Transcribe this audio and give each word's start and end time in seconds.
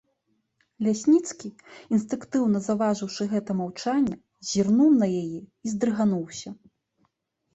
Лясніцкі, 0.85 1.49
інстынктыўна 1.97 2.61
заўважыўшы 2.67 3.27
гэта 3.33 3.51
маўчанне, 3.59 4.17
зірнуў 4.53 4.91
на 5.01 5.07
яе 5.21 5.39
і 5.69 5.75
здрыгануўся. 5.75 6.49